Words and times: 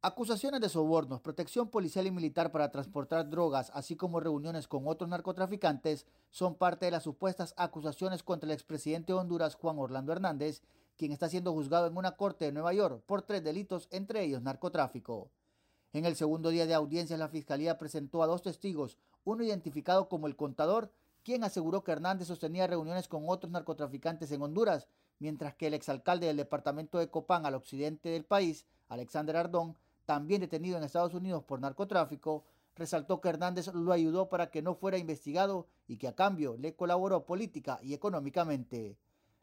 Acusaciones 0.00 0.60
de 0.60 0.68
sobornos, 0.68 1.20
protección 1.20 1.70
policial 1.70 2.06
y 2.06 2.12
militar 2.12 2.52
para 2.52 2.70
transportar 2.70 3.28
drogas, 3.28 3.72
así 3.74 3.96
como 3.96 4.20
reuniones 4.20 4.68
con 4.68 4.86
otros 4.86 5.10
narcotraficantes, 5.10 6.06
son 6.30 6.54
parte 6.54 6.84
de 6.84 6.92
las 6.92 7.02
supuestas 7.02 7.52
acusaciones 7.56 8.22
contra 8.22 8.46
el 8.46 8.52
expresidente 8.52 9.12
de 9.12 9.18
Honduras, 9.18 9.56
Juan 9.56 9.76
Orlando 9.76 10.12
Hernández, 10.12 10.62
quien 10.96 11.10
está 11.10 11.28
siendo 11.28 11.52
juzgado 11.52 11.88
en 11.88 11.96
una 11.96 12.12
corte 12.12 12.44
de 12.44 12.52
Nueva 12.52 12.72
York 12.72 13.02
por 13.06 13.22
tres 13.22 13.42
delitos, 13.42 13.88
entre 13.90 14.22
ellos 14.22 14.40
narcotráfico. 14.40 15.30
En 15.92 16.04
el 16.04 16.14
segundo 16.14 16.50
día 16.50 16.66
de 16.66 16.74
audiencia, 16.74 17.16
la 17.16 17.28
fiscalía 17.28 17.76
presentó 17.76 18.22
a 18.22 18.28
dos 18.28 18.42
testigos, 18.42 18.98
uno 19.24 19.42
identificado 19.42 20.08
como 20.08 20.28
el 20.28 20.36
contador, 20.36 20.92
quien 21.24 21.42
aseguró 21.42 21.82
que 21.82 21.90
Hernández 21.90 22.28
sostenía 22.28 22.68
reuniones 22.68 23.08
con 23.08 23.24
otros 23.26 23.50
narcotraficantes 23.50 24.30
en 24.30 24.42
Honduras, 24.42 24.86
mientras 25.18 25.56
que 25.56 25.66
el 25.66 25.74
exalcalde 25.74 26.28
del 26.28 26.36
departamento 26.36 26.98
de 26.98 27.10
Copán 27.10 27.46
al 27.46 27.56
occidente 27.56 28.10
del 28.10 28.24
país, 28.24 28.64
Alexander 28.88 29.36
Ardón, 29.36 29.76
también 30.08 30.40
detenido 30.40 30.78
en 30.78 30.84
Estados 30.84 31.12
Unidos 31.12 31.44
por 31.44 31.60
narcotráfico, 31.60 32.42
resaltó 32.74 33.20
que 33.20 33.28
Hernández 33.28 33.66
lo 33.74 33.92
ayudó 33.92 34.30
para 34.30 34.50
que 34.50 34.62
no 34.62 34.74
fuera 34.74 34.96
investigado 34.96 35.66
y 35.86 35.98
que 35.98 36.08
a 36.08 36.14
cambio 36.14 36.56
le 36.56 36.74
colaboró 36.74 37.26
política 37.26 37.78
y 37.82 37.92
económicamente. 37.92 38.96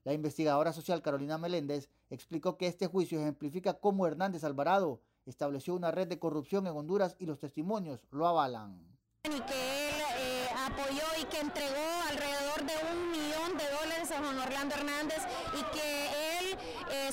La 0.05 0.13
investigadora 0.13 0.73
social 0.73 1.03
Carolina 1.03 1.37
Meléndez 1.37 1.91
explicó 2.09 2.57
que 2.57 2.65
este 2.65 2.87
juicio 2.87 3.19
ejemplifica 3.19 3.75
cómo 3.75 4.07
Hernández 4.07 4.43
Alvarado 4.43 5.01
estableció 5.27 5.75
una 5.75 5.91
red 5.91 6.07
de 6.07 6.17
corrupción 6.17 6.65
en 6.65 6.75
Honduras 6.75 7.15
y 7.19 7.27
los 7.27 7.37
testimonios 7.37 8.03
lo 8.09 8.27
avalan. 8.27 8.97
Y 9.25 9.29
que 9.41 9.89
él 9.89 9.95
eh, 10.17 10.47
apoyó 10.65 11.05
y 11.21 11.25
que 11.25 11.41
entregó 11.41 11.85
alrededor 12.09 12.65
de 12.65 12.73
un 12.91 13.11
millón 13.11 13.55
de 13.55 13.69
dólares 13.69 14.09
a 14.09 14.17
Juan 14.17 14.39
Orlando 14.39 14.73
Hernández 14.73 15.21
y 15.53 15.77
que 15.77 16.04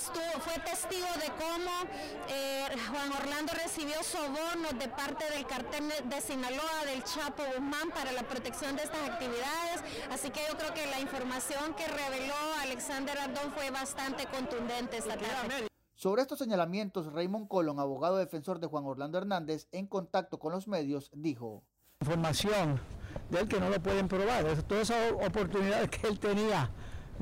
estuvo, 0.02 0.40
fue 0.40 0.58
testigo 0.64 1.06
de 1.20 1.30
cómo 1.38 1.70
eh, 2.28 2.66
Juan 2.90 3.12
Orlando 3.12 3.52
recibió 3.54 4.02
sobornos 4.02 4.76
de 4.78 4.88
parte 4.88 5.30
del 5.30 5.46
cartel 5.46 5.84
de 6.04 6.20
Sinaloa, 6.20 6.84
del 6.86 7.04
Chapo 7.04 7.42
Guzmán, 7.54 7.90
para 7.90 8.10
la 8.10 8.22
protección 8.24 8.74
de 8.74 8.82
estas 8.82 9.08
actividades. 9.08 9.82
Así 10.10 10.30
que 10.30 10.40
yo 10.48 10.58
creo 10.58 10.74
que 10.74 10.86
la 10.86 10.98
información 10.98 11.74
que 11.74 11.86
reveló 11.86 12.34
Alexander 12.62 13.16
Ardón 13.16 13.52
fue 13.52 13.70
bastante 13.70 14.26
contundente 14.26 14.98
esta 14.98 15.16
tarde. 15.16 15.68
Sobre 15.94 16.22
estos 16.22 16.40
señalamientos, 16.40 17.12
Raymond 17.12 17.46
Colón, 17.46 17.78
abogado 17.78 18.16
defensor 18.16 18.58
de 18.58 18.66
Juan 18.66 18.84
Orlando 18.84 19.18
Hernández, 19.18 19.68
en 19.70 19.86
contacto 19.86 20.40
con 20.40 20.52
los 20.52 20.66
medios, 20.66 21.10
dijo. 21.14 21.62
Información 22.00 22.80
de 23.30 23.40
él 23.40 23.48
que 23.48 23.60
no 23.60 23.70
lo 23.70 23.80
pueden 23.80 24.08
probar, 24.08 24.44
todas 24.64 24.90
esas 24.90 25.12
oportunidades 25.12 25.88
que 25.90 26.08
él 26.08 26.18
tenía 26.18 26.68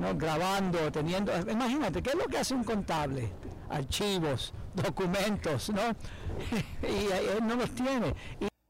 ¿no? 0.01 0.17
grabando, 0.17 0.91
teniendo, 0.91 1.31
imagínate, 1.49 2.01
¿qué 2.01 2.09
es 2.09 2.15
lo 2.15 2.25
que 2.25 2.39
hace 2.39 2.55
un 2.55 2.63
contable? 2.63 3.31
Archivos, 3.69 4.53
documentos, 4.73 5.69
¿no? 5.69 5.81
y 6.81 7.11
él 7.11 7.45
no 7.45 7.55
los 7.55 7.69
tiene. 7.71 8.15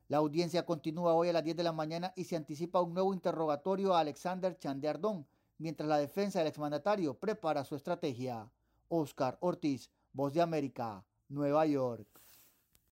La 0.10 0.18
audiencia 0.18 0.66
continúa 0.66 1.14
hoy 1.14 1.30
a 1.30 1.34
las 1.34 1.44
10 1.44 1.56
de 1.56 1.64
la 1.64 1.72
mañana 1.72 2.12
y 2.18 2.26
se 2.26 2.36
anticipa 2.36 2.82
un 2.82 2.94
nuevo 2.94 3.14
interrogatorio 3.14 3.96
a 3.96 4.02
Alexander 4.02 4.58
Chandeardón, 4.58 5.26
mientras 5.58 5.88
la 5.88 5.98
defensa 5.98 6.40
del 6.40 6.50
exmandatario 6.50 7.14
prepara 7.14 7.64
su 7.64 7.76
estrategia. 7.76 8.52
Oscar 8.90 9.38
Ortiz, 9.40 9.90
Voz 10.12 10.34
de 10.34 10.42
América, 10.42 11.06
Nueva 11.30 11.66
York. 11.66 12.08